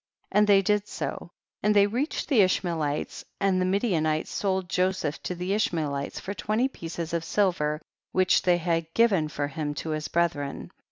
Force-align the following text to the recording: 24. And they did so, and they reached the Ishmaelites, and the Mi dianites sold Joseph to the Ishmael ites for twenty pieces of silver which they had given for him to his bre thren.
24. 0.31 0.39
And 0.39 0.47
they 0.47 0.61
did 0.63 0.87
so, 0.87 1.29
and 1.61 1.75
they 1.75 1.85
reached 1.85 2.27
the 2.27 2.41
Ishmaelites, 2.41 3.23
and 3.39 3.61
the 3.61 3.65
Mi 3.67 3.77
dianites 3.79 4.29
sold 4.31 4.67
Joseph 4.67 5.21
to 5.21 5.35
the 5.35 5.53
Ishmael 5.53 5.93
ites 5.93 6.19
for 6.19 6.33
twenty 6.33 6.67
pieces 6.67 7.13
of 7.13 7.23
silver 7.23 7.79
which 8.11 8.41
they 8.41 8.57
had 8.57 8.91
given 8.95 9.27
for 9.27 9.47
him 9.47 9.75
to 9.75 9.91
his 9.91 10.07
bre 10.07 10.21
thren. 10.21 10.71